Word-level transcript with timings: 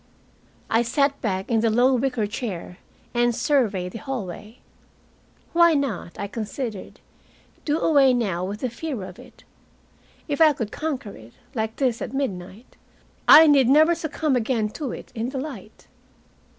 I 0.67 0.81
sat 0.81 1.21
back 1.21 1.51
in 1.51 1.59
the 1.59 1.69
low 1.69 1.93
wicker 1.93 2.25
chair 2.25 2.79
and 3.13 3.35
surveyed 3.35 3.91
the 3.91 3.99
hallway. 3.99 4.57
Why 5.53 5.75
not, 5.75 6.19
I 6.19 6.25
considered, 6.25 6.99
do 7.65 7.77
away 7.77 8.11
now 8.11 8.43
with 8.43 8.61
the 8.61 8.69
fear 8.71 9.03
of 9.03 9.19
it? 9.19 9.43
If 10.27 10.41
I 10.41 10.53
could 10.53 10.71
conquer 10.71 11.15
it 11.15 11.33
like 11.53 11.75
this 11.75 12.01
at 12.01 12.15
midnight, 12.15 12.77
I 13.27 13.45
need 13.45 13.69
never 13.69 13.93
succumb 13.93 14.35
again 14.35 14.69
to 14.69 14.91
it 14.91 15.11
in 15.13 15.29
the 15.29 15.37
light. 15.37 15.85